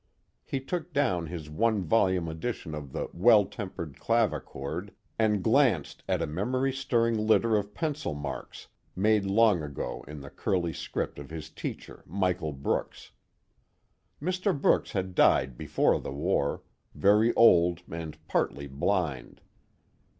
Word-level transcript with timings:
He 0.43 0.59
took 0.59 0.93
down 0.93 1.27
his 1.27 1.47
one 1.47 1.83
volume 1.83 2.27
edition 2.27 2.73
of 2.73 2.91
the 2.91 3.07
Well 3.13 3.45
Tempered 3.45 3.99
Clavichord 3.99 4.95
and 5.19 5.43
glanced 5.43 6.01
at 6.09 6.23
a 6.23 6.25
memory 6.25 6.73
stirring 6.73 7.15
litter 7.27 7.55
of 7.55 7.75
pencil 7.75 8.15
marks 8.15 8.67
made 8.95 9.25
long 9.27 9.61
ago 9.61 10.03
in 10.07 10.21
the 10.21 10.31
curly 10.31 10.73
script 10.73 11.19
of 11.19 11.29
his 11.29 11.51
teacher 11.51 12.01
Michael 12.07 12.51
Brooks. 12.51 13.11
Mr. 14.19 14.59
Brooks 14.59 14.93
had 14.93 15.13
died 15.13 15.55
before 15.55 15.99
the 15.99 16.11
war, 16.11 16.63
very 16.95 17.31
old 17.35 17.83
and 17.87 18.17
partly 18.27 18.65
blind. 18.65 19.39